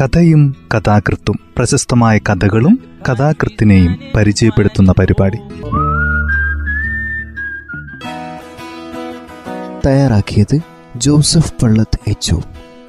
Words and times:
കഥയും 0.00 0.56
കഥാകൃത്തും 0.74 1.38
പ്രശസ്തമായ 1.56 2.18
കഥകളും 2.18 2.78
കഥാകൃത്തിനെയും 3.08 3.98
പരിചയപ്പെടുത്തുന്ന 4.16 4.94
പരിപാടി. 4.98 5.38
തയ്യാറാക്കിയത് 9.86 10.60
ജോസഫ് 10.96 11.52
പള്ളത്ത് 11.62 11.98
എച്ച് 12.08 12.36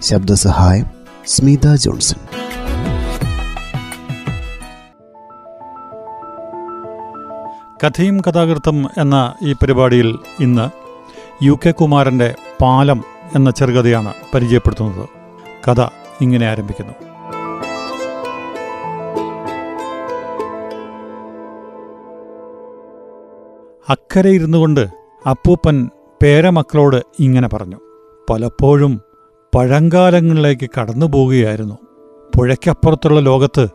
ശബ്ദസഹായം 0.01 0.85
സ്മിത 1.27 1.75
ജോൺസൺ. 1.75 2.17
കഥയും 7.83 8.21
കഥാകൃത്തും 8.21 8.87
എന്ന 8.97 9.33
ഈ 9.43 9.53
പരിപാടിയിൽ 9.53 10.17
ഇന്ന് 10.39 10.69
യു 11.43 11.59
കെ 11.65 11.71
കുമാരന്റെ 11.71 12.35
പാലം 12.61 13.03
എന്ന 13.35 13.51
ചെറുകഥയാണ് 13.51 14.13
പരിചയപ്പെടുത്തുന്നത്. 14.33 15.09
കഥ 15.67 16.00
ഇങ്ങനെ 16.21 16.47
ആരംഭിക്കുന്നു. 16.47 16.93
അക്കരെ 23.89 24.29
ഇരുന്നു 24.29 24.57
കൊണ്ട് 24.57 24.87
അപ്പൂപ്പൻ 25.29 25.89
പേരമക്കളോട് 26.23 27.03
ഇങ്ങനെ 27.19 27.47
പറഞ്ഞു. 27.47 27.75
പലപ്പോഴും 28.29 29.01
പഴങ്കാലങ്ങളിലേക്ക് 29.55 30.69
കടന്നു 30.79 31.05
പോവുകയായിരുന്നു. 31.05 31.77
പുഴയ്ക്കപ്പുറത്തുള്ള 32.37 33.19
ലോകത്ത് 33.19 33.67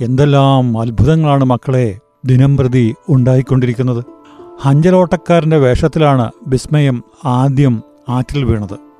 എന്തെല്ലാം 0.00 0.80
അത്ഭുതങ്ങളാണ് 0.80 1.44
മക്കളെ 1.44 1.98
ദിനംപ്രതി 2.24 2.94
ഉണ്ടായിക്കൊണ്ടിരിക്കുന്നത്. 3.08 4.04
ഹഞ്ചലോട്ടക്കാരന്റെ 4.62 5.56
വേഷത്തിലാണ് 5.56 6.32
വിസ്മയം 6.46 7.04
ആദ്യം 7.24 7.82
ആറ്റിൽ 8.08 8.44
വീണത്. 8.44 8.93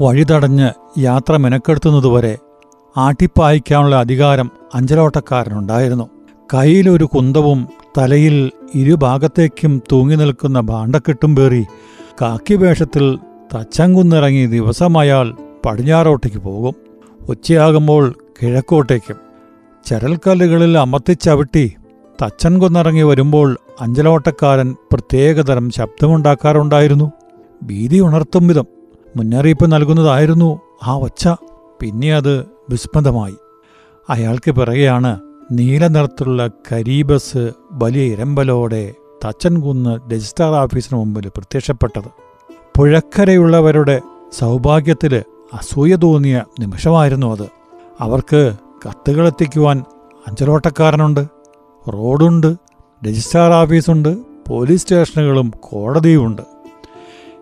വഴിതടഞ്ഞ് 0.00 0.70
യാത്ര 0.98 1.36
മെനക്കെടുത്തുന്നതുവരെ 1.36 2.38
ആട്ടിപ്പായിക്കാനുള്ള 2.96 3.96
അധികാരം 3.96 4.50
അഞ്ചലോട്ടക്കാരനുണ്ടായിരുന്നു. 4.74 6.08
കയ്യിലൊരു 6.54 7.04
കുന്തവും 7.04 7.68
തലയിൽ 7.98 8.50
ഇരുഭാഗത്തേക്കും 8.74 9.82
തൂങ്ങി 9.92 10.16
നിൽക്കുന്ന 10.16 10.60
ഭാണ്ഡക്കെട്ടും 10.60 11.36
പേറി 11.36 11.66
കാക്കിവേഷത്തിൽ 12.22 13.18
തച്ചങ്കുന്നിറങ്ങി 13.54 14.46
ദിവസമയാൾ 14.46 15.36
പടിഞ്ഞാറോട്ടേക്ക് 15.66 16.38
പോകും. 16.38 16.74
ഉച്ചയാകുമ്പോൾ 17.28 18.14
കിഴക്കോട്ടേക്കും. 18.42 19.16
ചരൽക്കല്ലുകളിൽ 19.86 20.78
അമർത്തിച്ചവിട്ടി 20.78 21.72
തച്ചൻ 22.22 22.58
കുന്നിറങ്ങി 22.58 23.02
വരുമ്പോൾ 23.02 23.58
അഞ്ചലോട്ടക്കാരൻ 23.80 24.76
പ്രത്യേകതരം 24.92 25.70
ശബ്ദമുണ്ടാക്കാറുണ്ടായിരുന്നു. 25.70 27.12
ഭീതി 27.62 27.98
ഉണർത്തും 27.98 28.46
വിധം 28.46 28.81
മുന്നറിയിപ്പ് 29.16 29.72
നൽകുന്നതായിരുന്നു 29.72 30.60
ആ 30.82 30.94
ഒച്ച. 30.94 31.28
പിന്നെ 31.80 32.14
അത് 32.14 32.46
വിസ്മൃതമായി 32.70 33.34
അയാൾക്ക് 34.08 34.50
പിറകെയാണ് 34.50 35.20
നീല 35.52 35.86
നിറത്തിലുള്ള 35.86 36.50
കരീബസ് 36.72 37.52
വലിയ 37.72 38.02
ഇരമ്പലോടെ 38.02 38.94
തച്ചൻകുന്ന് 39.24 40.10
രജിസ്ട്രാർ 40.12 40.52
ഓഫീസിന് 40.52 40.98
മുമ്പിൽ 40.98 41.28
പ്രത്യക്ഷപ്പെട്ടത്. 41.28 42.10
പുഴക്കരയുള്ളവരുടെ 42.78 44.00
സൗഭാഗ്യത്തിൽ 44.32 45.22
അസൂയ 45.52 45.94
തോന്നിയ 45.94 46.44
നിമിഷമായിരുന്നു 46.60 47.32
അത്. 47.32 47.48
അവർക്ക് 48.00 48.52
കത്തുകളെത്തിക്കുവാൻ 48.88 49.84
അഞ്ചലോട്ടക്കാരനുണ്ട് 50.26 51.26
റോഡുണ്ട് 51.88 52.56
രജിസ്ട്രാർ 53.06 53.52
ഓഫീസുണ്ട് 53.52 54.18
പോലീസ് 54.48 54.82
സ്റ്റേഷനുകളും 54.82 55.52
കോടതിയുമുണ്ട്. 55.60 56.42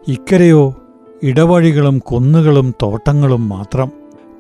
ഇക്കരെയോ 0.09 0.75
ഇടവഴികളും 1.23 1.99
കുന്നുകളും 1.99 2.75
തോട്ടങ്ങളും 2.83 3.49
മാത്രം 3.49 3.93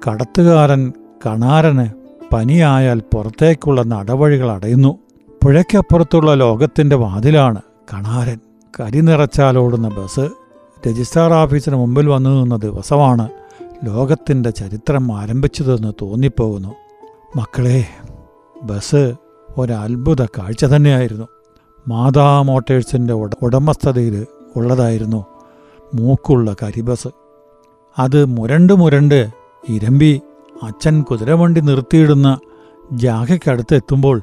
കടത്തുകാരൻ 0.08 0.92
കണാരന് 1.26 1.86
പനിയായാൽ 2.34 3.02
പുറത്തേക്കുള്ള 3.14 3.82
നടവഴികൾ 3.82 4.50
അടയുന്നു. 4.50 4.98
പുഴയ്ക്കപ്പുറത്തുള്ള 5.44 6.34
ലോകത്തിന്റെ 6.34 6.96
വാതിലാണ് 6.96 7.62
കണാരൻ. 7.92 8.38
കരി 8.80 9.00
നിറച്ചാലോടുന്ന 9.00 9.88
ബസ് 9.88 10.28
രജിസ്ട്രാർ 10.88 11.32
ഓഫീസിന് 11.32 11.76
മുമ്പിൽ 11.76 12.08
വന്നു 12.08 12.30
നിന്ന 12.30 12.56
ദിവസമാണ് 12.56 13.28
ലോകത്തിന്റെ 13.84 14.50
ചരിത്രം 14.50 15.18
ആരംഭിച്ചതെന്ന് 15.18 15.92
തോന്നിപ്പോകുന്നു. 16.02 16.74
മക്കളെ 17.36 17.84
ബസ് 18.62 19.14
ഒരത്ഭുത 19.58 20.24
കാഴ്ച 20.24 20.64
തന്നെയായിരുന്നു. 20.64 21.28
മാതാ 21.88 22.42
മോട്ടേഴ്സിന്റെ 22.42 23.12
ഉട 23.12 23.30
ഉടമസ്ഥതയിൽ 23.42 24.26
ഉള്ളതായിരുന്നു 24.56 25.24
മൂക്കുള്ള 25.94 26.56
കരിബസ്. 26.62 27.08
അത് 27.98 28.24
മുരണ്ട് 28.24 28.72
മുരണ്ട് 28.72 29.30
ഇരമ്പി 29.68 30.22
അച്ഛൻ 30.62 31.02
കുതിരവണ്ടി 31.02 31.60
നിർത്തിയിടുന്ന 31.60 32.38
ജാഗയ്ക്കടുത്ത് 32.92 33.74
എത്തുമ്പോൾ 33.74 34.22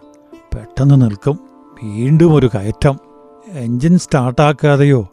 പെട്ടെന്ന് 0.56 1.02
നിൽക്കും 1.02 1.40
വീണ്ടും 1.84 2.36
ഒരു 2.36 2.48
കയറ്റം. 2.48 3.00
എൻജിൻ 3.50 3.98
സ്റ്റാർട്ടാക്കാതെയോ 3.98 5.10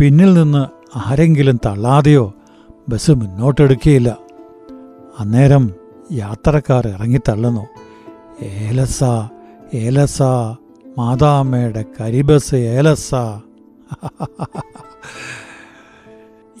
പിന്നിൽ 0.00 0.34
നിന്ന് 0.34 0.98
ആരെങ്കിലും 0.98 1.60
തള്ളാതെയോ 1.66 2.34
ബസ് 2.88 3.10
മുന്നോട്ടെടുക്കുകയില്ല. 3.10 4.18
അന്നേരം 5.18 5.70
യാത്രക്കാർ 6.12 6.88
ഇറങ്ങിത്തള്ളുന്നു 6.88 7.66
ഏലസ 8.42 9.04
ഏലസ 9.74 10.22
മാതാമ്മയുടെ 10.98 11.84
കരിബസ് 12.00 12.54
ഏലസ. 12.54 13.14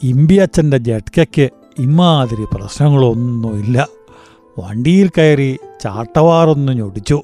ഇമ്പിയച്ഛന്റെ 0.02 0.78
ജട്കയ്ക്ക് 0.78 1.48
ഇമാതിരി 1.78 2.44
പ്രശ്നങ്ങളൊന്നുമില്ല. 2.52 3.88
വണ്ടിയിൽ 4.58 5.10
കയറി 5.18 5.58
ചാട്ടവാറൊന്ന് 5.82 6.72
ഞൊടിച്ചു. 6.72 7.22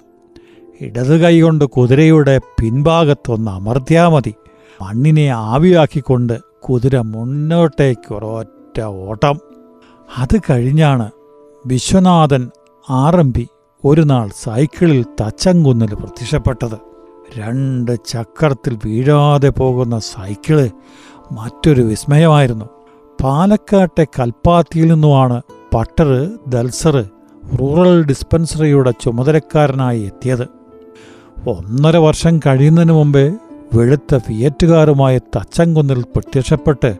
ഇടത് 0.81 1.21
കൈകൊണ്ട് 1.21 1.65
കുതിരയുടെ 1.65 2.39
പിൻഭാഗത്തൊന്ന് 2.39 3.51
അമർത്തിയാൽ 3.51 4.09
മതി. 4.09 4.35
മണ്ണിനെ 4.83 5.29
ആവിയാക്കിക്കൊണ്ട് 5.29 6.41
കുതിര 6.61 6.99
മുന്നോട്ടേക്ക് 6.99 8.15
ഒരൊറ്റ 8.15 8.81
ഓട്ടം. 8.81 9.39
അത് 10.19 10.41
കഴിഞ്ഞാണ് 10.51 11.11
വിശ്വനാഥൻ 11.67 12.51
ആറമ്പി 12.91 13.49
ഒരു 13.85 14.01
നാൾ 14.01 14.31
സൈക്കിളിൽ 14.43 15.05
തച്ചങ്കുന്നിൽ 15.21 15.95
പ്രത്യക്ഷപ്പെട്ടത്. 15.95 16.95
രണ്ട് 17.39 17.99
ചക്രത്തിൽ 18.07 18.79
വീഴാതെ 18.85 19.49
പോകുന്ന 19.49 19.99
സൈക്കിൾ 19.99 20.71
മറ്റൊരു 21.33 21.83
വിസ്മയമായിരുന്നു. 21.83 22.65
പാലക്കാട്ടെ 23.25 24.05
കൽപ്പാത്തിയിൽ 24.05 24.89
നിന്നുമാണ് 24.89 25.43
പട്ടർ 25.75 26.31
ദൽസർ 26.49 27.05
റൂറൽ 27.61 28.05
ഡിസ്പെൻസറിയുടെ 28.05 28.91
ചുമതലക്കാരനായി 28.91 30.01
എത്തിയത്. 30.01 30.49
ഒന്നര 31.49 31.97
വർഷം 31.97 32.39
കഴിയുന്നതിന് 32.39 32.93
മുമ്പേ 32.93 33.35
വെളുത്ത 33.75 34.17
ഫിയറ്റുകാരുമായി 34.17 35.19
തച്ചങ്കുന്നിൽ 35.19 36.03
പ്രത്യക്ഷപ്പെട്ട് 36.03 36.99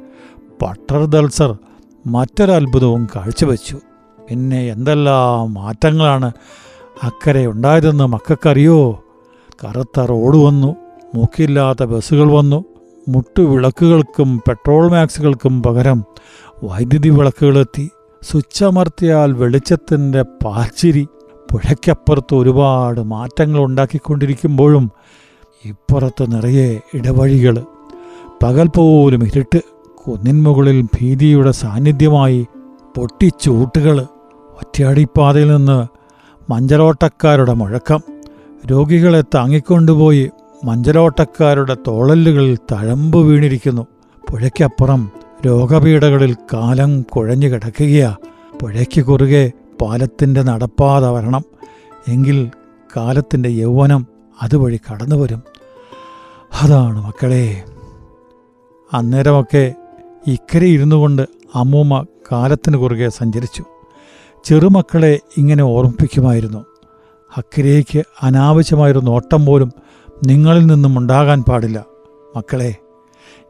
പട്ടർ 0.63 1.05
ദൽസർ 1.05 1.57
മറ്റൊരത്ഭുതവും 2.07 3.09
കാഴ്ചവെച്ചു. 3.17 3.79
പിന്നെ 4.31 4.67
എന്തെല്ലാം 4.67 5.55
മാറ്റങ്ങളാണ് 5.55 6.33
അക്കരെ 7.03 7.47
ഉണ്ടായതെന്ന് 7.47 8.05
മക്കൾക്കറിയോ? 8.05 9.05
കറുത്ത 9.65 10.01
റോഡ് 10.01 10.37
വന്നു 10.37 10.77
മൂക്കില്ലാത്ത 11.15 11.83
ബസ്സുകൾ 11.83 12.33
വന്നു 12.33 12.65
മുട്ടുവിളക്കുകൾക്കും 13.09 14.41
പെട്രോൾ 14.49 14.91
മാക്സുകൾക്കും 14.91 15.63
പകരം 15.63 16.05
വൈദ്യുതി 16.65 17.09
വിളക്കുകളെത്തി 17.09 17.91
സ്വിച്ചമർത്തിയാൽ 18.23 19.33
വെളിച്ചത്തിന്റെ 19.33 20.23
പാച്ചിരി 20.23 21.07
പുഴയ്ക്കപ്പുറത്ത് 21.53 22.35
ഒരുപാട് 22.35 23.01
മാറ്റങ്ങൾ 23.01 23.61
ഉണ്ടാക്കിക്കൊണ്ടിരിക്കുമ്പോഴും 23.61 24.91
ഇപ്പുറത്ത് 25.65 26.33
നിറയെ 26.33 26.81
ഇടവഴികൾ 26.95 27.65
പകൽ 28.43 28.69
പോലും 28.69 29.25
ഇരുട്ട് 29.25 29.61
കുന്നിൻമുകളിൽ 29.95 30.83
ഭീതിയുടെ 30.83 31.51
സാന്നിധ്യമായി 31.51 32.47
പൊട്ടിച്ചൂട്ടുകൾ 32.97 34.07
ഒറ്റയടിപ്പാതയിൽ 34.61 35.57
നിന്ന് 35.57 35.87
മഞ്ചലോട്ടക്കാരുടെ 36.51 37.53
മുഴക്കം. 37.53 38.01
രോഗികളെ 38.71 39.23
താങ്ങിക്കൊണ്ടുപോയി 39.35 40.31
മഞ്ചലോട്ടക്കാരുടെ 40.65 41.77
തോളല്ലുകളിൽ 41.87 42.59
തഴമ്പ് 42.73 43.19
വീണിരിക്കുന്നു. 43.19 43.87
പുഴയ്ക്കപ്പുറം 44.31 45.11
രോഗപീഠകളിൽ 45.47 46.35
കാലം 46.35 47.03
കുഴഞ്ഞു 47.03 47.49
കിടക്കുകയാ. 47.49 48.17
പുഴയ്ക്ക് 48.63 49.01
കുറുകെ 49.01 49.53
പാലത്തിന്റെ 49.83 50.43
നടപ്പാത 50.43 51.05
വരണം. 51.05 51.43
എങ്കിൽ 52.09 52.51
കാലത്തിന്റെ 52.97 53.49
യൗവനം 53.49 54.07
അതുവഴി 54.43 54.81
കടന്നു 54.93 55.17
വരും 55.17 55.43
അതാണ് 56.63 57.07
മക്കളെ. 57.07 57.63
അന്നേരമൊക്കെ 58.93 59.75
ഇക്കരെ 60.27 60.67
ഇരുന്നു 60.67 60.97
കൊണ്ട് 60.97 61.27
അമ്മൂമ്മ 61.55 62.07
കാലത്തിന് 62.33 62.77
കുറുകെ 62.77 63.09
സഞ്ചരിച്ചു. 63.09 63.65
ചെറുമക്കളെ 64.45 65.21
ഇങ്ങനെ 65.37 65.63
ഓർമ്മിപ്പിക്കുമായിരുന്നു. 65.63 66.65
അക്കരേക്ക് 67.37 68.03
അനാവശ്യമായൊരു 68.23 68.99
നോട്ടം 68.99 69.47
പോലും 69.47 69.73
നിങ്ങളിൽ 70.27 70.67
നിന്നും 70.67 70.99
ഉണ്ടാകാൻ 70.99 71.43
പാടില്ല. 71.43 71.85
മക്കളെ 72.37 72.75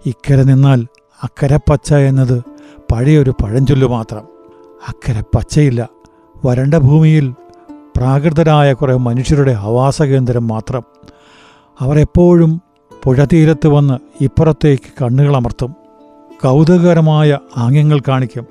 ഇക്കരെ 0.06 0.42
നിന്നാൽ 0.42 0.86
അക്കരപ്പച്ച 1.22 1.94
എന്നത് 1.94 2.42
പഴയൊരു 2.92 3.34
പഴഞ്ചൊല്ലു 3.42 3.86
മാത്രം. 3.86 4.24
അക്കരെ 4.88 5.22
പച്ചയില്ല 5.34 5.88
വരണ്ട 6.46 6.74
ഭൂമിയിൽ 6.74 7.34
പ്രാകൃതരായ 7.96 8.72
കുറേ 8.72 8.94
മനുഷ്യരുടെ 8.94 9.52
ആവാസ 9.52 10.02
കേന്ദ്രം 10.02 10.48
മാത്രം 10.48 10.82
അവരെപ്പോഴും 11.80 12.60
പുഴതീരത്ത് 13.04 13.68
വന്ന് 13.68 14.24
ഇപ്പുറത്തേക്ക് 14.24 14.90
കണ്ണുകളമർത്തും 15.02 15.74
കൗതുകകരമായ 16.42 17.38
ആംഗ്യങ്ങൾ 17.56 18.00
കാണിക്കും. 18.08 18.46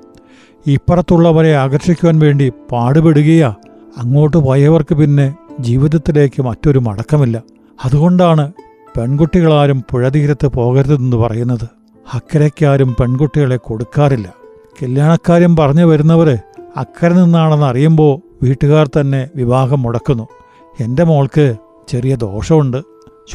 ഇപ്പുറത്തുള്ളവരെ 0.66 1.54
ആകർഷിക്കുവാൻ 1.54 2.18
വേണ്ടി 2.18 2.52
പാടുപെടുകയാ 2.72 3.54
അങ്ങോട്ട് 3.98 4.36
പോയവർക്ക് 4.36 4.94
പിന്നെ 4.94 5.34
ജീവിതത്തിലേക്ക് 5.60 6.42
മറ്റൊരു 6.42 6.78
മടക്കമില്ല. 6.78 7.42
അതുകൊണ്ടാണ് 7.84 8.52
പെൺകുട്ടികളാരും 8.96 9.84
പുഴതീരത്ത് 9.90 10.46
പോകരുതെന്ന് 10.46 11.16
പറയുന്നത്. 11.16 11.68
അക്കരയ്ക്കാരും 12.14 12.96
പെൺകുട്ടികളെ 13.00 13.56
കൊടുക്കാറില്ല. 13.56 14.34
കല്യാണക്കാര്യം 14.82 15.56
പറഞ്ഞു 15.56 15.84
വരുന്നവർ 15.84 16.38
അക്കരെ 16.76 17.12
നിന്നാണെന്ന് 17.12 17.66
അറിയുമ്പോൾ 17.66 18.20
വീട്ടുകാർ 18.42 18.86
തന്നെ 18.86 19.28
വിവാഹം 19.36 19.82
മുടക്കുന്നു. 19.82 20.28
എന്റെ 20.80 21.04
മോൾക്ക് 21.04 21.56
ചെറിയ 21.88 22.16
ദോഷമുണ്ട്. 22.16 22.82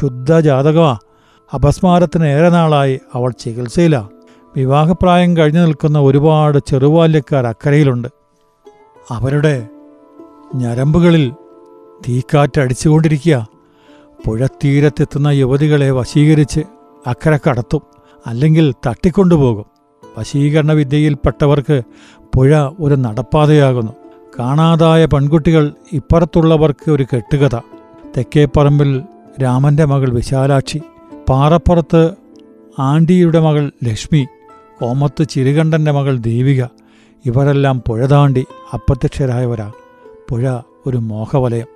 ശുദ്ധ 0.00 0.40
ജാതകമാ 0.40 0.98
അപസ്മാരത്തിന് 1.54 2.24
ഏറെ 2.24 2.48
നാളായി 2.48 3.00
അവൾ 3.14 3.32
ചികിത്സയിലാ. 3.38 4.08
വിവാഹപ്രായം 4.56 5.36
കഴിഞ്ഞു 5.36 5.60
നിൽക്കുന്ന 5.60 5.98
ഒരുപാട് 5.98 6.58
ചെറുബാല്യക്കാർ 6.66 7.46
അക്കരയിലുണ്ട്. 7.46 8.08
അവരുടെ 9.10 9.66
ഞരമ്പുകളിൽ 10.54 11.32
തീക്കാറ്റടിച്ചുകൊണ്ടിരിക്കുക. 12.08 13.59
പുഴത്തീരത്തെത്തുന്ന 14.26 15.28
യുവതികളെ 15.28 15.90
വശീകരിച്ച് 15.90 16.60
അക്കരെ 17.06 17.38
കടത്തും 17.48 17.82
അല്ലെങ്കിൽ 18.26 18.74
തട്ടിക്കൊണ്ടുപോകും. 18.86 19.64
വശീകരണ 20.18 20.72
വിദ്യയിൽപ്പെട്ടവർക്ക് 20.72 21.82
പുഴ 22.36 22.56
ഒരു 22.80 22.94
നടപ്പാതയാകുന്നു. 22.94 23.92
കാണാതായ 24.38 25.06
പെൺകുട്ടികൾ 25.06 25.74
ഇപ്പുറത്തുള്ളവർക്ക് 25.92 26.90
ഒരു 26.90 27.06
കെട്ടുകഥ. 27.14 27.58
തെക്കേപ്പറമ്പിൽ 28.16 29.02
രാമന്റെ 29.42 29.84
മകൾ 29.84 30.10
വിശാലാക്ഷി 30.10 30.82
പാറപ്പുറത്ത് 31.28 32.10
ആണ്ടിയുടെ 32.78 33.40
മകൾ 33.40 33.72
ലക്ഷ്മി 33.84 34.26
കോമത്ത് 34.80 35.28
ചിരുകണ്ഠന്റെ 35.28 35.90
മകൾ 35.90 36.16
ദേവിക 36.16 36.64
ഇവരെല്ലാം 37.26 37.82
പുഴ 37.88 38.06
താണ്ടി 38.06 38.46
അപ്രത്യക്ഷരായവരാ. 38.74 39.72
പുഴ 40.28 40.58
ഒരു 40.86 40.96
മോഹവലയം. 40.96 41.66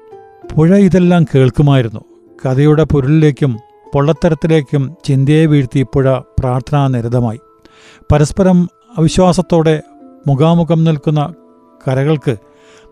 പുഴ 0.57 0.77
ഇതെല്ലാം 0.77 1.25
കേൾക്കുമായിരുന്നു. 1.35 2.01
കഥയുടെ 2.47 2.85
പൊരുളിലേക്കും 2.85 3.59
പൊള്ളത്തരത്തിലേക്കും 3.95 4.95
ചിന്തയെ 5.05 5.47
വീഴ്ത്തി 5.47 5.83
പുഴ 5.83 6.19
പ്രാർത്ഥനാനിരതമായി 6.19 7.41
പരസ്പരം 8.13 8.69
അവിശ്വാസത്തോടെ 8.99 9.83
മുഖാമുഖം 10.27 10.85
നിൽക്കുന്ന 10.85 11.35
കരകൾക്ക് 11.89 12.37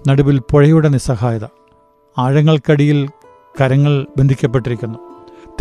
നടുവിൽ 0.09 0.39
പുഴയുടെ 0.39 0.89
നിസ്സഹായത. 0.89 1.41
ആഴങ്ങൾക്കടിയിൽ 2.19 3.09
കരങ്ങൾ 3.61 4.07
ബന്ധിക്കപ്പെട്ടിരിക്കുന്നു. 4.19 4.99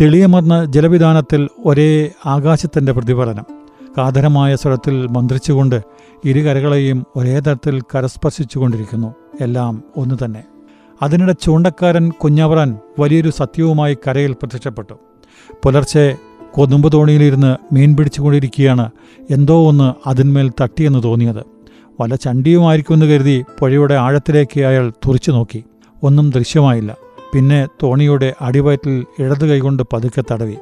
തെളിയമർന്ന 0.00 0.64
ജലവിധാനത്തിൽ 0.64 1.48
ഒരേ 1.64 2.10
ആകാശത്തിന്റെ 2.26 2.92
പ്രതിഫലനം. 2.92 3.44
കാതരമായ 3.98 4.56
സ്വരത്തിൽ 4.56 5.06
മന്ത്രിച്ചുകൊണ്ട് 5.06 5.82
ഇരുകരകളെയും 6.24 7.06
ഒരേ 7.16 7.40
തരത്തിൽ 7.40 7.80
കരസ്പർശിച്ചുകൊണ്ടിരിക്കുന്നു. 7.80 9.14
എല്ലാം 9.40 9.82
ഒന്നു 9.96 10.14
തന്നെ. 10.24 10.51
അതിനിടെ 11.02 11.32
ചൂണ്ടക്കാരൻ 11.32 12.10
കുഞ്ഞവറാൻ 12.10 12.78
വലിയൊരു 12.98 13.30
സത്യവുമായി 13.30 13.98
കരയിൽ 14.08 14.32
പ്രത്യക്ഷപ്പെട്ടു. 14.32 14.94
പുലർച്ചെ 15.62 16.16
കൊതുമ്പ് 16.52 16.92
തോണിയിലിരുന്ന് 16.92 17.74
മീൻ 17.74 17.96
പിടിച്ചുകൊണ്ടിരിക്കുകയാണ് 17.96 18.90
എന്തോ 19.30 19.68
ഒന്ന് 19.68 20.08
അതിന്മേൽ 20.08 20.52
തട്ടിയെന്ന് 20.60 21.02
തോന്നിയത്. 21.02 21.44
വല 22.00 22.14
ചണ്ടിയുമായിരിക്കുമെന്ന് 22.14 23.06
കരുതി 23.06 23.44
പുഴയുടെ 23.58 23.94
ആഴത്തിലേക്ക് 23.94 24.60
അയാൾ 24.60 24.90
തുറിച്ചു 24.90 25.30
നോക്കി. 25.30 25.64
ഒന്നും 26.02 26.30
ദൃശ്യമായില്ല. 26.30 26.96
പിന്നെ 27.34 27.66
തോണിയുടെ 27.82 28.34
അടിവയറ്റിൽ 28.40 29.06
ഇടത് 29.18 29.46
കൈകൊണ്ട് 29.46 29.82
പതുക്കെ 29.92 30.22
തടവി. 30.32 30.56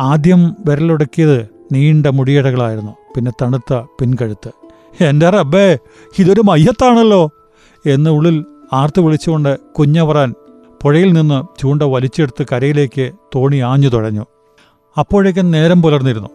ആദ്യം 0.00 0.56
വിരലൊടുക്കിയത് 0.68 1.48
നീണ്ട 1.72 2.06
മുടിയടകളായിരുന്നു 2.06 2.92
പിന്നെ 3.16 3.32
തണുത്ത 3.42 3.74
പിൻകഴുത്ത്. 4.00 4.50
എന്റെ 5.04 5.30
റബ്ബേ 5.30 5.78
ഇതൊരു 6.18 6.40
മയ്യത്താണല്ലോ 6.40 7.30
എന്ന് 7.86 8.10
ഉള്ളിൽ 8.10 8.44
ആർത്തു 8.72 9.00
വിളിച്ചുകൊണ്ട് 9.00 9.58
കുഞ്ഞവറാൻ 9.78 10.34
പുഴയിൽ 10.82 11.12
നിന്ന് 11.12 11.60
ചൂണ്ട 11.60 11.82
വലിച്ചെടുത്ത് 11.82 12.46
കരയിലേക്ക് 12.52 13.12
തോണി 13.34 13.56
ആഞ്ഞു 13.56 13.88
തുഴഞ്ഞു. 13.88 14.26
അപ്പോഴേക്കും 14.98 15.50
നേരം 15.50 15.82
പുലർന്നിരുന്നു. 15.82 16.28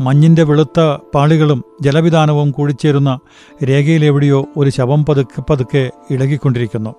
മഞ്ഞിന്റെ 0.00 0.42
വെളുത്ത 0.42 0.80
പാളികളും 1.14 1.64
ജലവിധാനവും 1.82 2.50
കൂടിച്ചേരുന്ന 2.50 3.18
രേഖയിലെവിടെയോ 3.64 4.46
ഒരു 4.56 4.70
ശവം 4.70 5.04
പതുക്കെ 5.04 5.42
പതുക്കെ 5.50 5.90
ഇളകിക്കൊണ്ടിരിക്കുന്നു. 6.10 6.94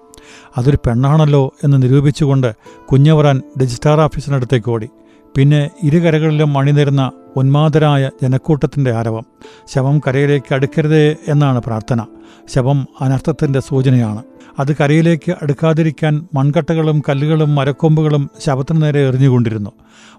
അതൊരു 0.57 0.75
പെണ്ണാണല്ലോ 0.75 1.53
എന്ന് 1.63 1.81
നിരൂപിച്ചുകൊണ്ട് 1.81 2.55
കുഞ്ഞവറാൻ 2.91 3.41
രജിസ്ട്രാർ 3.61 3.99
ഓഫീസിനടുത്തേക്ക് 3.99 4.71
ഓടി. 4.71 4.89
പിന്നെ 5.37 5.69
ഇരുകരകളിലും 5.83 6.57
അണിനിരുന്ന 6.57 7.11
ഉന്മാദരായ 7.35 8.09
ജനക്കൂട്ടത്തിന്റെ 8.23 8.91
ആരവം. 8.91 9.25
ശവം 9.67 10.01
കരയിലേക്ക് 10.07 10.53
അടുക്കരുതേ 10.53 11.15
എന്നാണ് 11.27 11.59
പ്രാർത്ഥന. 11.59 12.05
ശവം 12.47 12.87
അനർത്ഥത്തിന്റെ 13.01 13.59
സൂചനയാണ്. 13.59 14.23
അത് 14.59 14.75
കരയിലേക്ക് 14.75 15.35
അടുക്കാതിരിക്കാൻ 15.41 16.27
മൺകട്ടകളും 16.33 17.01
കല്ലുകളും 17.09 17.55
മരക്കൊമ്പുകളും 17.55 18.29
ശവത്തിന് 18.39 18.81
നേരെ 18.81 19.07
എറിഞ്ഞുകൊണ്ടിരുന്നു. 19.07 19.71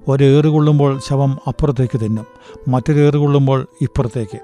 ഒരേറ് 0.08 0.44
കൊള്ളുമ്പോൾ 0.44 1.00
ശവം 1.08 1.38
അപ്പുറത്തേക്ക് 1.48 2.00
തിന്നും. 2.00 2.26
മറ്റൊരേറ് 2.68 3.14
കൊള്ളുമ്പോൾ 3.14 3.66
ഇപ്പുറത്തേക്ക്. 3.82 4.38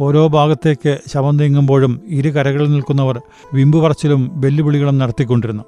ഓരോ 0.00 0.28
ഭാഗത്തേക്ക് 0.28 0.98
ശവം 1.08 1.36
നീങ്ങുമ്പോഴും 1.36 2.00
ഇരു 2.06 2.28
കരകളിൽ 2.28 2.70
നിൽക്കുന്നവർ 2.70 3.20
വിമ്പ് 3.54 3.78
പറച്ചിലും 3.78 4.30
വെല്ലുവിളികളും 4.34 4.98
നടത്തിക്കൊണ്ടിരുന്നു. 4.98 5.64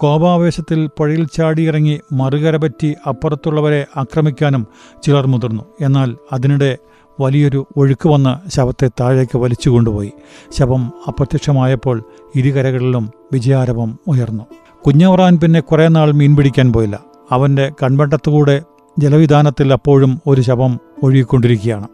കോപാവേശത്തിൽ 0.00 0.90
പുഴയിൽ 0.98 1.26
ചാടിയിറങ്ങി 1.26 2.00
മറുകര 2.12 2.56
പറ്റി 2.56 2.94
അപ്പുറത്തുള്ളവരെ 3.08 3.86
ആക്രമിക്കാനും 3.96 4.66
ചിലർ 5.02 5.26
മുതിർന്നു. 5.26 5.62
എന്നാൽ 5.94 6.16
അതിനിടെ 6.32 6.78
വലിയൊരു 7.20 7.66
ഒഴുക്ക് 7.76 8.08
വന്ന് 8.08 8.50
ശവത്തെ 8.50 8.90
താഴേക്ക് 9.00 9.38
വലിച്ചു 9.38 9.70
കൊണ്ടുപോയി. 9.70 10.12
ശവം 10.52 10.92
അപ്രത്യക്ഷമായപ്പോൾ 11.08 12.02
ഇരുകരകളിലും 12.36 13.10
വിജയാരവം 13.32 13.98
ഉയർന്നു. 14.06 14.42
കുഞ്ഞവറാൻ 14.86 15.38
പിന്നെ 15.38 15.60
കുറേ 15.60 15.88
നാൾ 15.88 16.12
മീൻ 16.12 16.36
പിടിക്കാൻ 16.36 16.72
പോയില്ല. 16.72 17.00
അവന്റെ 17.30 17.72
കൺവെട്ടത്തുകൂടെ 17.82 18.62
ജലവിധാനത്തിൽ 18.98 19.72
അപ്പോഴും 19.72 20.20
ഒരു 20.26 20.40
ശവം 20.40 20.80
ഒഴുകിക്കൊണ്ടിരിക്കുകയാണ്. 21.02 21.88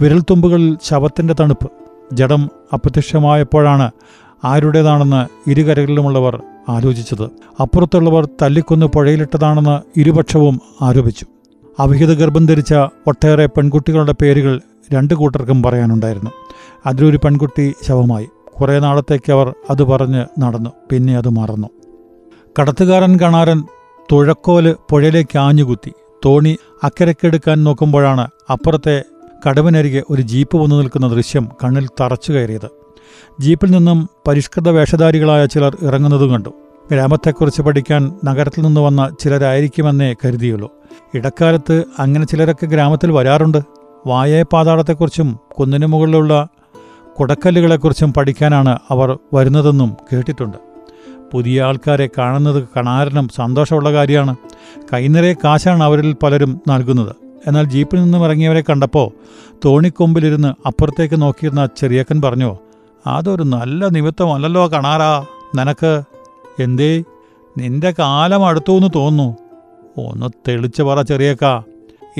വിരൽത്തുമ്പുകളിൽ 0.00 0.78
ശവത്തിന്റെ 0.82 1.34
തണുപ്പ്. 1.40 1.70
ജഡം 2.12 2.50
അപ്രത്യക്ഷമായപ്പോഴാണ് 2.72 3.90
ആരുടേതാണെന്ന് 4.44 5.50
ഇരുകരകളിലുമുള്ളവർ 5.50 6.42
ആലോചിച്ചത്. 6.68 7.24
അപ്പുറത്തുള്ളവർ 7.60 8.28
തല്ലിക്കൊന്ന് 8.42 8.86
പുഴയിലിട്ടതാണെന്ന് 8.86 10.00
ഇരുപക്ഷവും 10.00 10.60
ആരോപിച്ചു. 10.82 11.26
അവിഹിത 11.78 12.14
ഗർഭം 12.14 12.46
ധരിച്ച 12.46 12.74
ഒട്ടേറെ 13.06 13.46
പെൺകുട്ടികളുടെ 13.46 14.14
പേരുകൾ 14.22 14.60
രണ്ടു 14.92 15.14
കൂട്ടർക്കും 15.14 15.62
പറയാനുണ്ടായിരുന്നു. 15.62 16.30
അതിലൊരു 16.86 17.16
പെൺകുട്ടി 17.16 17.74
ശവമായി. 17.88 18.28
കുറേ 18.60 18.78
നാളത്തേക്ക് 18.78 19.32
അവർ 19.32 19.54
അത് 19.70 19.82
പറഞ്ഞ് 19.82 20.40
നടന്നു. 20.40 20.70
പിന്നെ 20.92 21.16
അത് 21.16 21.28
മറന്നു. 21.28 21.68
കടത്തുകാരൻ 22.60 23.18
കണാരൻ 23.18 23.64
തുഴക്കോൽ 24.12 24.76
പുഴയിലേക്ക് 24.90 25.38
ആഞ്ഞുകുത്തി. 25.38 25.92
തോണി 26.24 26.58
അക്കരക്കെടുക്കാൻ 26.82 27.64
നോക്കുമ്പോഴാണ് 27.64 28.28
അപ്പുറത്തെ 28.52 29.02
കടവിനരികെ 29.48 30.02
ഒരു 30.10 30.22
ജീപ്പ് 30.22 30.56
വന്നു 30.56 30.76
നിൽക്കുന്ന 30.76 31.08
ദൃശ്യം 31.08 31.48
കണ്ണിൽ 31.64 31.88
തറച്ചു 32.00 32.32
കയറിയത്. 32.32 32.70
ജീപ്പിൽ 33.40 33.70
നിന്നും 33.70 34.08
പരിഷ്കൃത 34.28 34.68
വേഷധാരികളായ 34.68 35.46
ചിലർ 35.46 35.76
ഇറങ്ങുന്നതും 35.82 36.30
കണ്ടു. 36.30 36.50
ഗ്രാമത്തെക്കുറിച്ച് 36.92 37.62
പഠിക്കാൻ 37.62 38.12
നഗരത്തിൽ 38.24 38.60
നിന്ന് 38.62 38.80
വന്ന 38.80 39.10
ചിലരായിരിക്കുമെന്നേ 39.20 40.14
കരുതിയുള്ളൂ. 40.24 40.72
ഇടക്കാലത്ത് 41.14 41.84
അങ്ങനെ 41.98 42.24
ചിലരൊക്കെ 42.26 42.66
ഗ്രാമത്തിൽ 42.66 43.12
വരാറുണ്ട്. 43.12 43.58
വായേ 44.06 44.42
പാതാളത്തെക്കുറിച്ചും 44.42 45.38
കുന്നിനു 45.58 45.86
മുകളിലുള്ള 45.86 46.48
കുടക്കല്ലുകളെക്കുറിച്ചും 47.20 48.12
പഠിക്കാനാണ് 48.12 48.78
അവർ 48.90 49.18
വരുന്നതെന്നും 49.34 49.96
കേട്ടിട്ടുണ്ട്. 50.12 50.56
പുതിയ 51.32 51.62
ആൾക്കാരെ 51.62 52.08
കാണുന്നത് 52.18 52.68
കാണാരനും 52.76 53.28
സന്തോഷമുള്ള 53.28 53.92
കാര്യമാണ്. 53.92 54.36
കൈനിറയെ 54.94 55.32
കാശാണ് 55.32 55.84
അവരിൽ 55.84 56.16
പലരും 56.22 56.60
നൽകുന്നത്. 56.68 57.16
എന്നാൽ 57.46 57.64
ജീപ്പിൽ 57.64 58.02
നിന്നും 58.02 58.24
ഇറങ്ങിയവരെ 58.24 58.60
കണ്ടപ്പോൾ 58.60 59.10
തോണിക്കൊമ്പിലിരുന്ന് 59.64 60.48
അപ്പുറത്തേക്ക് 60.48 61.22
നോക്കിയിരുന്ന 61.22 61.68
ചെറിയക്കൻ 61.76 62.22
പറഞ്ഞു 62.22 62.56
അതൊരു 63.06 63.42
നല്ല 63.42 63.88
നിമിത്തമല്ലല്ലോ 63.88 64.72
കാണാറാ 64.72 65.26
നിനക്ക് 65.54 66.02
എന്തേ? 66.58 67.04
നിന്റെ 67.58 67.94
കാലം 67.98 68.46
അടുത്തു 68.46 68.72
എന്ന് 68.72 68.88
തോന്നുന്നു. 68.94 69.36
ഒന്ന് 70.02 70.26
തെളിച്ച് 70.48 70.82
പറ 70.82 71.02
ചെറിയക്ക. 71.02 71.60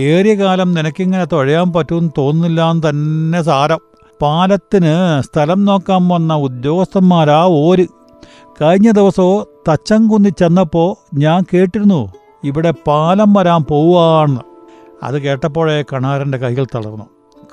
ഏറിയ 0.00 0.34
കാലം 0.34 0.74
നിനക്കിങ്ങനെ 0.74 1.24
തുഴയാൻ 1.24 1.72
പറ്റുമെന്ന് 1.72 2.10
തോന്നുന്നില്ല 2.18 2.70
എന്ന് 2.70 2.88
തന്നെ 2.88 3.42
സാരം. 3.42 3.78
പാലത്തിന് 4.22 5.22
സ്ഥലം 5.22 5.64
നോക്കാൻ 5.64 6.08
വന്ന 6.08 6.34
ഉദ്യോഗസ്ഥന്മാരാ 6.34 7.44
ഓര്. 7.44 7.86
കഴിഞ്ഞ 8.62 8.90
ദിവസമോ 8.90 9.44
തച്ചംകുന്നി 9.68 10.28
ചെന്നപ്പോൾ 10.28 11.16
ഞാൻ 11.16 11.42
കേട്ടിരുന്നു 11.54 12.12
ഇവിടെ 12.44 12.74
പാലം 12.86 13.32
വരാൻ 13.32 13.62
പോവുകയാണെന്ന്. 13.62 14.40
അത് 15.02 15.22
കേട്ടപ്പോഴേ 15.22 15.82
കണാരന്റെ 15.82 16.38
കൈകൾ 16.38 16.64
തളർന്നു. 16.64 17.04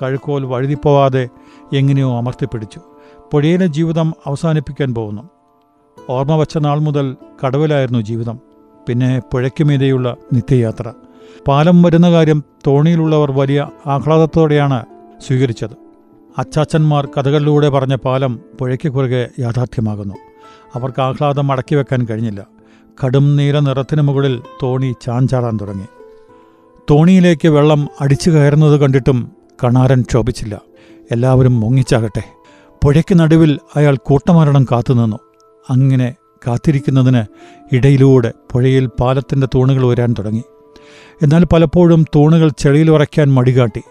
കഴുക്കോൽ 0.02 0.46
വഴുതിപ്പോവാതെ 0.46 1.30
എങ്ങനെയോ 1.74 2.18
അമർത്തിപ്പിടിച്ചു. 2.18 2.80
പുഴയിലെ 3.34 3.66
ജീവിതം 3.66 4.14
അവസാനിപ്പിക്കാൻ 4.26 4.94
പോകുന്നു. 4.94 5.30
ഓർമ്മ 6.10 6.36
വച്ച 6.36 6.58
നാൾ 6.58 6.80
മുതൽ 6.80 7.16
കടവിലായിരുന്നു 7.46 8.00
ജീവിതം. 8.00 8.40
പിന്നെ 8.90 9.20
പുഴയ്ക്കുമീതെയുള്ള 9.20 10.16
നിത്യയാത്ര. 10.34 10.94
പാലം 11.48 11.82
വരുന്ന 11.82 12.12
കാര്യം 12.12 12.44
തോണിയിലുള്ളവർ 12.68 13.32
വലിയ 13.32 13.70
ആഹ്ലാദത്തോടെയാണ് 13.88 14.86
സ്വീകരിച്ചത്. 15.28 15.70
അച്ചാച്ചന്മാർ 16.38 17.06
കഥകളിലൂടെ 17.06 17.70
പറഞ്ഞ 17.70 17.96
പാലം 17.96 18.40
പുഴയ്ക്ക് 18.60 18.90
കുറുകെ 18.90 19.28
യാഥാർത്ഥ്യമാകുന്നു. 19.40 20.16
അവർക്ക് 20.76 21.02
ആഹ്ലാദം 21.02 21.52
അടക്കി 21.52 21.76
വെക്കാൻ 21.76 22.08
കഴിഞ്ഞില്ല. 22.10 22.48
കടും 23.06 23.36
നീല 23.36 23.60
നിറത്തിന് 23.60 24.02
മുകളിൽ 24.02 24.42
തോണി 24.64 24.96
ചാഞ്ചാടാൻ 25.02 25.58
തുടങ്ങി. 25.62 25.86
തോണിയിലേക്ക് 26.92 27.48
വെള്ളം 27.48 27.88
അടിച്ചു 28.02 28.30
കയറുന്നത് 28.30 28.80
കണ്ടിട്ടും 28.80 29.32
കണാരൻ 29.64 30.02
ക്ഷോഭിച്ചില്ല. 30.02 30.62
എല്ലാവരും 31.12 31.60
മുങ്ങിച്ചാകട്ടെ. 31.60 32.24
പുഴയ്ക്ക് 32.84 33.20
നടുവിൽ 33.20 33.60
അയാൾ 33.76 33.98
കൂട്ടമരണം 34.04 34.66
കാത്തുനിന്നു. 34.72 35.18
അങ്ങനെ 35.70 36.16
കാത്തിരിക്കുന്നതിന് 36.48 37.24
ഇടയിലൂടെ 37.76 38.34
പുഴയിൽ 38.52 38.90
പാലത്തിന്റെ 39.00 39.48
തൂണുകൾ 39.56 39.86
വരാൻ 39.86 40.16
തുടങ്ങി. 40.20 40.44
എന്നാൽ 41.22 41.46
പലപ്പോഴും 41.46 42.06
തൂണുകൾ 42.16 42.52
ചെളിയിൽ 42.58 42.92
ഉറയ്ക്കാൻ 42.92 43.34
മടികാട്ടി. 43.34 43.82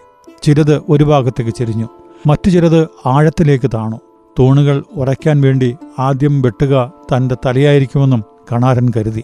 ചിലത് 0.43 0.81
ഒരു 0.89 1.03
ഭാഗത്തേക്ക് 1.03 1.51
ചെരിഞ്ഞു. 1.51 1.89
മറ്റു 2.27 2.49
ചിലത് 2.49 2.87
ആഴത്തിലേക്ക് 3.05 3.71
താണു. 3.73 3.99
തൂണുകൾ 4.39 4.83
ഉറയ്ക്കാൻ 4.95 5.41
വേണ്ടി 5.41 5.77
ആദ്യം 5.99 6.41
വെട്ടുക 6.41 6.91
തന്റെ 7.15 7.35
തലയായിരിക്കുമെന്നും 7.45 8.23
കണാരൻ 8.51 8.89
കരുതി. 8.97 9.23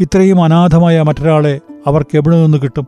ഇത്രയും 0.00 0.44
അനാഥമായ 0.44 1.02
മറ്റൊരാളെ 1.02 1.60
അവർക്ക് 1.86 2.16
എവിടെ 2.16 2.42
നിന്ന് 2.42 2.58
കിട്ടും? 2.58 2.86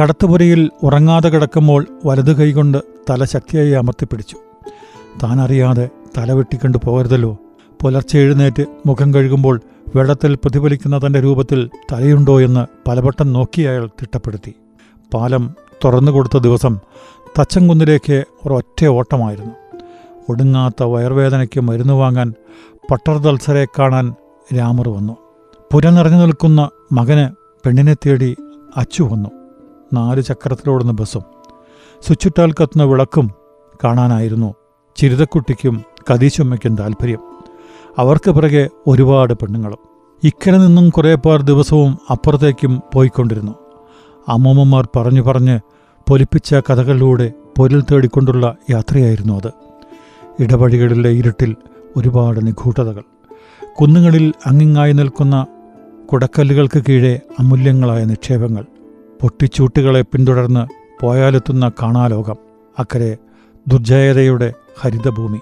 കടത്തുപുരയിൽ 0.00 0.70
ഉറങ്ങാതെ 0.82 1.28
കിടക്കുമ്പോൾ 1.28 1.86
വലതു 2.06 2.32
കൈകൊണ്ട് 2.32 2.78
തല 3.10 3.24
ശക്തിയായി 3.24 3.70
അമർത്തിപ്പിടിച്ചു. 3.70 4.36
താനറിയാതെ 5.22 5.88
തല 6.18 6.32
വെട്ടിക്കൊണ്ട് 6.32 6.78
പോകരുതല്ലോ. 6.78 7.38
പുലർച്ചെ 7.82 8.18
എഴുന്നേറ്റ് 8.18 8.66
മുഖം 8.86 9.14
കഴുകുമ്പോൾ 9.14 9.60
വെള്ളത്തിൽ 9.96 10.34
പ്രതിഫലിക്കുന്ന 10.34 11.06
തന്റെ 11.06 11.20
രൂപത്തിൽ 11.20 11.70
തലയുണ്ടോ 11.92 12.40
എന്ന് 12.40 12.66
പലവട്ടം 12.88 13.32
നോക്കി 13.32 13.62
അയാൾ 13.62 13.86
തിട്ടപ്പെടുത്തി. 13.86 14.54
പാലം 15.14 15.54
തുറന്നു 15.84 16.12
കൊടുത്ത 16.12 16.38
ദിവസം 16.38 16.78
തച്ചങ്കുന്നിലേക്ക് 17.38 18.24
ഒരൊറ്റ 18.46 18.84
ഓട്ടമായിരുന്നു. 18.86 19.78
ഒടുങ്ങാത്ത 20.28 20.82
വയർവേദനയ്ക്ക് 20.82 21.60
മരുന്ന് 21.60 21.94
വാങ്ങാൻ 21.94 22.34
പട്ടർദൽസരെ 22.90 23.66
കാണാൻ 23.78 24.14
രാമർ 24.56 24.88
വന്നു. 24.88 25.16
പുര 25.72 25.88
നിറഞ്ഞു 25.88 26.18
നിൽക്കുന്ന 26.18 26.70
മകന് 26.92 27.34
പെണ്ണിനെ 27.66 27.94
തേടി 27.94 28.36
അച്ചു 28.76 29.02
വന്നു. 29.02 29.28
നാല് 29.92 30.22
ചക്രത്തിലോടുന്ന 30.22 30.92
ബസ്സും. 30.92 31.22
സ്വിച്ചിട്ടാൽ 32.02 32.52
കത്തുന്ന 32.52 32.82
വിളക്കും 32.82 33.30
കാണാനായിരുന്നു. 33.84 34.54
ചിരിതക്കുട്ടിക്കും 34.96 35.84
കതീശുമ്മയ്ക്കും 36.10 36.76
താല്പര്യം 36.76 37.27
അവർക്ക് 37.98 38.30
പിറകെ 38.30 38.68
ഒരുപാട് 38.86 39.34
പെണ്ണുങ്ങളും. 39.34 39.78
ഇക്കരെ 40.24 40.58
നിന്നും 40.58 40.90
കുറേ 40.90 41.14
പേർ 41.14 41.42
ദിവസവും 41.42 41.98
അപ്പുറത്തേക്കും 42.10 42.82
പോയിക്കൊണ്ടിരുന്നു. 42.94 43.52
അമ്മൂമ്മമാർ 44.28 44.88
പറഞ്ഞു 44.96 45.22
പറഞ്ഞ് 45.22 45.60
പൊലിപ്പിച്ച 46.08 46.54
കഥകളിലൂടെ 46.54 47.32
പൊരിൽ 47.58 47.80
തേടിക്കൊണ്ടുള്ള 47.80 48.56
യാത്രയായിരുന്നു 48.70 49.32
അത്. 49.32 49.52
ഇടവഴികളിലെ 50.42 51.10
ഇരുട്ടിൽ 51.10 51.56
ഒരുപാട് 51.96 52.46
നിഗൂഢതകൾ. 52.46 53.02
കുന്നുകളിൽ 53.80 54.32
അങ്ങിങ്ങായി 54.46 54.92
നിൽക്കുന്ന 54.92 55.46
കുടക്കല്ലുകൾക്ക് 56.12 56.82
കീഴെ 56.88 57.20
അമൂല്യങ്ങളായ 57.38 58.04
നിക്ഷേപങ്ങൾ. 58.04 58.64
പൊട്ടിച്ചൂട്ടുകളെ 59.22 60.02
പിന്തുടർന്ന് 60.02 60.66
പോയാലെത്തുന്ന 61.00 61.70
കാണാലോകം. 61.82 62.36
അക്കരെ 62.78 63.16
ദുർജയതയുടെ 63.68 64.52
ഹരിതഭൂമി. 64.80 65.38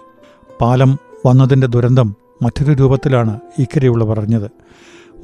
പാലം 0.60 0.98
വന്നതിന്റെ 1.26 1.66
ദുരന്തം 1.66 2.14
മറ്റൊരു 2.42 2.72
രൂപത്തിലാണ് 2.72 3.40
ഇക്കരെയുള്ളവർ 3.58 4.20
അറിഞ്ഞത് 4.20 4.50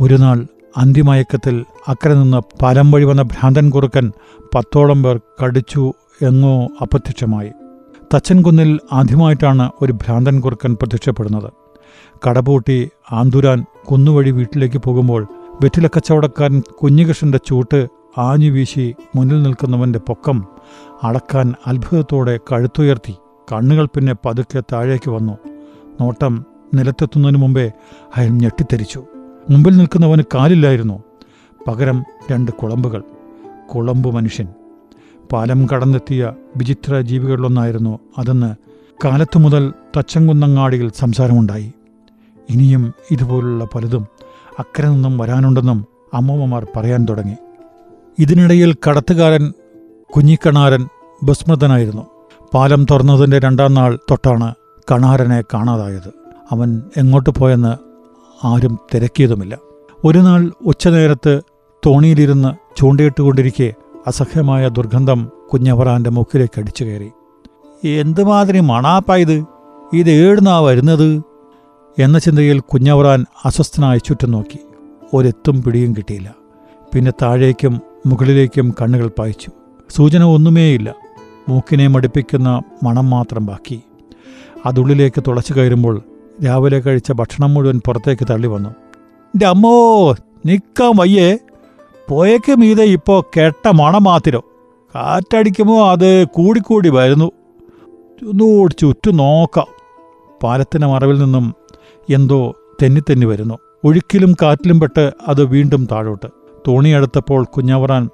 ഒരു 0.01 0.15
നാൾ 0.15 0.47
അന്തിമയക്കത്തിൽ 0.77 1.65
അക്കരെ 1.89 2.15
നിന്ന് 2.15 2.41
പാലം 2.63 2.91
വഴി 2.91 3.05
വന്ന 3.05 3.23
ഭ്രാന്തൻ 3.23 3.71
കുറുക്കൻ 3.71 4.13
പത്തോളം 4.55 5.03
പേർ 5.03 5.21
കടിച്ചു 5.45 5.93
എങ്ങോ 6.23 6.69
അപ്രത്യക്ഷമായി. 6.81 7.51
തച്ചൻകുന്നിൽ 8.15 8.81
ആദ്യമായിട്ടാണ് 8.93 9.71
ഒരു 9.83 9.93
ഭ്രാന്തൻ 9.93 10.41
കുറുക്കൻ 10.41 10.75
പ്രത്യക്ഷപ്പെടുന്നത്. 10.75 11.53
കടപൂട്ടി 12.29 12.89
ആന്തുരാൻ 13.13 13.65
കുന്നുവഴി 13.91 14.31
വീട്ടിലേക്ക് 14.31 14.79
പോകുമ്പോൾ 14.79 15.27
വെറ്റിലക്കച്ചവടക്കാരൻ 15.63 16.63
കുഞ്ഞികൃഷ്ണന്റെ 16.83 17.41
ചൂട്ട് 17.47 17.87
ആഞ്ഞു 18.19 18.51
വീശി 18.51 18.95
മുന്നിൽ 19.17 19.43
നിൽക്കുന്നവന്റെ 19.43 19.99
പൊക്കം 19.99 20.47
അളക്കാൻ 21.03 21.55
അത്ഭുതത്തോടെ 21.67 22.41
കഴുത്തുയർത്തി 22.53 23.15
കണ്ണുകൾ 23.53 23.87
പിന്നെ 23.87 24.15
പതുക്കെ 24.27 24.63
താഴേക്ക് 24.73 25.11
വന്നു. 25.11 25.39
നോട്ടം 26.01 26.45
നിലത്തെത്തുന്നതിന് 26.75 27.39
മുമ്പേ 27.39 27.73
അയാൾ 28.17 28.31
ഞെട്ടിത്തെരിച്ചു. 28.31 29.05
മുമ്പിൽ 29.51 29.77
നിൽക്കുന്നവന് 29.77 30.23
കാലില്ലായിരുന്നു. 30.35 31.03
പകരം 31.69 32.05
രണ്ട് 32.31 32.51
കുളമ്പുകൾ. 32.51 33.03
കുളമ്പ് 33.75 34.15
മനുഷ്യൻ. 34.15 34.49
പാലം 35.33 35.67
കടന്നെത്തിയ 35.67 36.33
വിചിത്ര 36.57 37.01
ജീവികളിലൊന്നായിരുന്നു 37.01 37.99
അതെന്ന് 38.19 38.55
കാലത്തു 39.05 39.39
മുതൽ 39.39 39.73
തച്ചങ്കുന്നങ്ങാടിയിൽ 39.97 40.93
സംസാരമുണ്ടായി. 40.97 41.73
ഇനിയും 42.51 42.93
ഇതുപോലുള്ള 43.11 43.65
പലതും 43.65 44.07
അക്കരെ 44.59 44.89
നിന്നും 44.89 45.19
വരാനുണ്ടെന്നും 45.19 45.87
അമ്മൂമ്മമാർ 46.15 46.67
പറയാൻ 46.77 47.07
തുടങ്ങി. 47.09 47.37
ഇതിനിടയിൽ 48.19 48.77
കടത്തുകാരൻ 48.89 49.53
കുഞ്ഞിക്കണാരൻ 50.17 50.89
ബസ്മൃതനായിരുന്നു 51.23 52.07
പാലം 52.55 52.87
തുറന്നതിന്റെ 52.91 53.39
രണ്ടാം 53.39 53.75
നാൾ 53.75 53.99
തൊട്ടാണ് 54.11 54.55
കണാരനെ 54.91 55.43
കാണാതായത്. 55.55 56.22
അവൻ 56.53 56.83
എങ്ങോട്ട് 56.97 57.31
പോയെന്ന് 57.31 57.77
ആരും 58.47 58.79
തിരക്കിയതുമില്ല. 58.95 59.59
ഒരു 60.05 60.19
നാൾ 60.19 60.51
ഉച്ചനേരത്ത് 60.65 61.41
തോണിയിലിരുന്ന് 61.87 62.81
ചൂണ്ടയിട്ടുകൊണ്ടിരിക്കെ 62.81 63.75
അസഹ്യമായ 64.07 64.69
ദുർഗന്ധം 64.69 65.31
കുഞ്ഞവറാന്റെ 65.53 66.11
മുക്കിലേക്ക് 66.11 66.61
അടിച്ചു 66.61 66.85
കയറി. 66.85 67.11
എന്തുമാതിരി 67.85 68.61
മണാപ്പായത് 68.61 69.45
ഇത്? 69.93 70.11
ഏടുന്നാ 70.11 70.61
വരുന്നത്? 70.61 71.23
എന്ന 71.99 72.19
ചിന്തയിൽ 72.19 72.61
കുഞ്ഞവറാൻ 72.61 73.25
അസ്വസ്ഥനായി 73.45 73.99
ചുറ്റും 73.99 74.31
നോക്കി. 74.31 74.59
ഒരെത്തും 75.15 75.63
പിടിയും 75.63 75.93
കിട്ടിയില്ല. 75.93 76.35
പിന്നെ 76.95 77.11
താഴേക്കും 77.11 77.81
മുകളിലേക്കും 78.07 78.75
കണ്ണുകൾ 78.83 79.11
പായിച്ചു. 79.19 79.51
സൂചന 79.91 80.23
ഒന്നുമേയില്ല. 80.23 80.95
മൂക്കിനെ 81.49 81.87
മടുപ്പിക്കുന്ന 81.87 82.63
മണം 82.83 83.11
മാത്രം 83.11 83.47
ബാക്കി. 83.47 83.83
അതുള്ളിലേക്ക് 84.67 85.23
തുളച്ചു 85.27 85.53
കയറുമ്പോൾ 85.53 86.03
രാവിലെ 86.45 86.81
കഴിച്ച 86.81 87.13
ഭക്ഷണം 87.13 87.55
മുഴുവൻ 87.55 87.81
പുറത്തേക്ക് 87.87 88.27
തള്ളി 88.31 88.47
വന്നു. 88.47 88.69
എന്റെ 88.69 89.47
അമ്മോ 89.47 90.13
നിൽക്കാൻ 90.47 90.93
വയ്യേ. 90.97 91.39
പോയേക്ക് 92.09 92.53
മീതെ 92.53 92.85
ഇപ്പോൾ 92.85 93.23
കെട്ട 93.23 93.69
മണം 93.69 94.05
മാത്തിരോ 94.05 94.45
കാറ്റടിക്കുമ്പോൾ 94.95 95.91
അത് 95.91 96.25
കൂടിക്കൂടി 96.25 96.89
വരുന്നു. 96.89 97.25
ഒന്നുകൂടി 98.29 98.75
ചുറ്റും 98.75 99.17
നോക്കാം. 99.17 99.67
പാലത്തിന്റെ 100.43 100.87
മറവിൽ 100.87 101.19
നിന്നും 101.19 101.55
എന്തോ 102.11 102.55
തെന്നിത്തെന്നി 102.83 103.27
വരുന്നു. 103.27 103.59
ഒഴുക്കിലും 103.85 104.35
കാറ്റിലും 104.43 104.81
പെട്ട് 104.81 105.13
അത് 105.29 105.45
വീണ്ടും 105.45 105.89
താഴോട്ട്. 105.93 106.27
തോണിയെടുത്തപ്പോൾ 106.69 107.45
കുഞ്ഞവറാൻ 107.45 108.09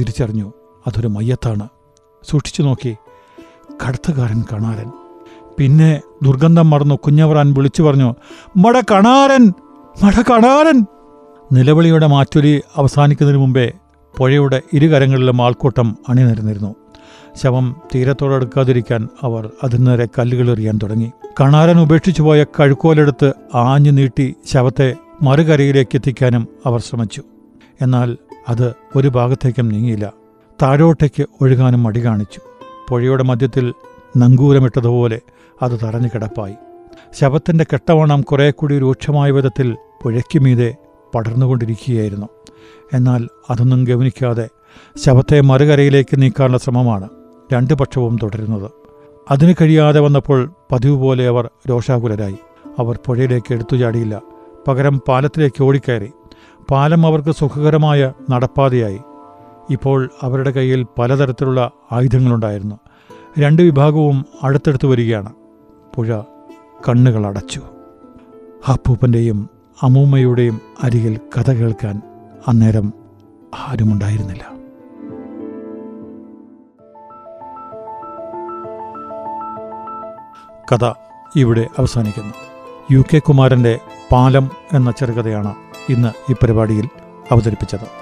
തിരിച്ചറിഞ്ഞു. 0.00 0.52
അതൊരു 0.86 1.08
മയ്യത്താണ്. 1.08 1.68
സൂക്ഷിച്ചു 2.30 2.62
നോക്കി 2.62 2.96
കടത്തുകാരൻ 3.86 4.44
കണാരൻ. 4.52 5.01
പിന്നെ 5.58 6.00
ദുർഗന്ധം 6.22 6.70
മറന്നു 6.70 6.94
കുഞ്ഞവറാൻ 6.94 7.52
വിളിച്ചു 7.52 7.82
പറഞ്ഞു 7.82 8.14
മട 8.56 8.80
കണാരൻ 8.90 9.52
മട 10.02 10.14
കണാരൻ. 10.30 10.86
നിലവിളിയുടെ 11.52 12.06
മാറ്റൊലി 12.06 12.62
അവസാനിക്കുന്നതിന് 12.76 13.40
മുമ്പേ 13.40 13.72
പുഴയുടെ 14.18 14.62
ഇരുകരങ്ങളിലും 14.72 15.42
ആൾക്കൂട്ടം 15.42 15.96
അണിനിരന്നിരുന്നു. 16.08 16.74
ശവം 17.42 17.76
തീരത്തോടടുക്കാതിരിക്കാൻ 17.94 19.08
അവർ 19.22 19.50
അതിനേരെ 19.64 20.08
കല്ലുകൾ 20.18 20.50
എറിയാൻ 20.50 20.78
തുടങ്ങി. 20.82 21.12
കണാരൻ 21.40 21.80
ഉപേക്ഷിച്ചു 21.80 22.22
പോയ 22.22 22.44
കഴുക്കോലെടുത്ത് 22.44 23.32
ആഞ്ഞു 23.54 23.90
നീട്ടി 23.90 24.34
ശവത്തെ 24.52 24.94
മറുകരയിലേക്ക് 25.22 25.96
എത്തിക്കാനും 25.96 26.48
അവർ 26.66 26.80
ശ്രമിച്ചു. 26.80 27.22
എന്നാൽ 27.80 28.16
അത് 28.48 28.74
ഒരു 28.96 29.08
ഭാഗത്തേക്കും 29.08 29.68
നീങ്ങിയില്ല. 29.68 30.12
താഴോട്ടേക്ക് 30.62 31.26
ഒഴുകാനും 31.40 31.82
മടി 31.82 32.04
കാണിച്ചു. 32.04 32.40
പുഴയുടെ 32.88 33.22
മധ്യത്തിൽ 33.22 33.74
നങ്കൂരമിട്ടതുപോലെ 34.16 35.20
അത് 35.62 35.78
തടഞ്ഞു 35.84 36.08
കിടപ്പായി. 36.08 36.54
ശവത്തിന്റെ 37.12 37.66
കെട്ടവണ്ണം 37.72 38.22
കുറെ 38.22 38.50
കൂടി 38.50 38.78
രൂക്ഷമായ 38.78 39.30
വിധത്തിൽ 39.30 39.76
പുഴയ്ക്കുമീതെ 40.02 40.76
പടർന്നുകൊണ്ടിരിക്കുകയായിരുന്നു. 41.14 42.26
എന്നാൽ 42.92 43.28
അതൊന്നും 43.50 43.84
ഗവനിക്കാതെ 43.84 44.48
ശവത്തെ 44.96 45.40
മറുകരയിലേക്ക് 45.40 46.22
നീക്കാനുള്ള 46.22 46.58
ശ്രമമാണ് 46.58 47.08
രണ്ടു 47.52 47.74
പക്ഷവും 47.74 48.16
തുടരുന്നത്. 48.22 48.70
അതിന് 49.30 49.54
കഴിയാതെ 49.60 50.00
വന്നപ്പോൾ 50.00 50.52
പതിവ് 50.72 50.96
പോലെ 50.96 51.28
അവർ 51.28 51.50
രോഷാകുലരായി. 51.70 52.36
അവർ 52.78 52.98
പുഴയിലേക്ക് 53.06 53.52
എടുത്തു 53.52 53.76
ചാടിയില്ല. 53.76 54.20
പകരം 54.68 55.02
പാലത്തിലേക്ക് 55.08 55.64
ഓടിക്കയറി. 55.64 56.12
പാലം 56.70 57.06
അവർക്ക് 57.06 57.30
സുഖകരമായ 57.30 58.12
നടപ്പാതയായി. 58.30 59.00
ഇപ്പോൾ 59.70 60.10
അവരുടെ 60.22 60.50
കയ്യിൽ 60.50 60.86
പലതരത്തിലുള്ള 60.98 61.70
ആയുധങ്ങളുണ്ടായിരുന്നു. 61.92 62.78
രണ്ട് 63.38 63.62
വിഭാഗവും 63.62 64.24
അടുത്തടുത്ത് 64.42 64.86
വരികയാണ്. 64.86 65.32
പുഴ 65.94 66.20
കണ്ണുകൾ 66.88 67.26
അടച്ചു. 67.26 67.62
അപ്പൂപ്പന്റെയും 68.72 69.48
അമ്മൂമ്മയുടെയും 69.82 70.60
അരികിൽ 70.82 71.20
കഥ 71.38 71.50
കേൾക്കാൻ 71.50 72.02
അന്നേരം 72.48 72.92
ആരുമുണ്ടായിരുന്നില്ല. 73.54 74.44
കഥ 80.72 80.92
ഇവിടെ 81.36 81.68
അവസാനിക്കുന്നു. 81.78 82.34
യു 82.90 83.04
കെ 83.14 83.18
കുമാരന്റെ 83.18 83.78
പാലം 84.12 84.50
എന്ന 84.72 84.90
ചെറുകഥയാണ് 84.90 85.54
ഇന്ന് 85.88 86.32
ഈ 86.32 86.34
പരിപാടിയിൽ 86.42 86.88
അവതരിപ്പിച്ചത്. 87.30 88.01